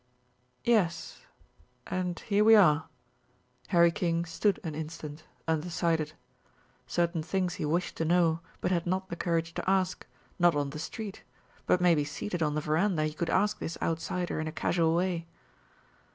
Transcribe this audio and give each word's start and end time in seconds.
"Yes, 0.63 1.25
and 1.85 2.17
here 2.21 2.43
we 2.43 2.55
are." 2.55 2.89
Harry 3.67 3.91
King 3.91 4.25
stood 4.25 4.59
an 4.63 4.73
instant 4.73 5.25
undecided. 5.47 6.13
Certain 6.87 7.21
things 7.21 7.53
he 7.53 7.65
wished 7.65 7.97
to 7.97 8.05
know, 8.05 8.39
but 8.61 8.71
had 8.71 8.87
not 8.87 9.09
the 9.09 9.15
courage 9.15 9.53
to 9.53 9.69
ask 9.69 10.07
not 10.39 10.55
on 10.55 10.71
the 10.71 10.79
street 10.79 11.21
but 11.67 11.79
maybe 11.81 12.03
seated 12.03 12.41
on 12.41 12.55
the 12.55 12.61
veranda 12.61 13.03
he 13.03 13.13
could 13.13 13.29
ask 13.29 13.59
this 13.59 13.77
outsider, 13.79 14.39
in 14.39 14.47
a 14.47 14.51
casual 14.51 14.95
way. 14.95 15.27